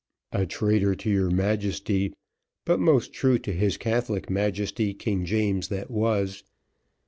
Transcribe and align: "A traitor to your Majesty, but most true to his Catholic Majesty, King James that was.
"A 0.31 0.47
traitor 0.47 0.95
to 0.95 1.11
your 1.11 1.29
Majesty, 1.29 2.11
but 2.65 2.79
most 2.79 3.13
true 3.13 3.37
to 3.37 3.51
his 3.53 3.77
Catholic 3.77 4.31
Majesty, 4.31 4.95
King 4.95 5.25
James 5.25 5.67
that 5.67 5.91
was. 5.91 6.43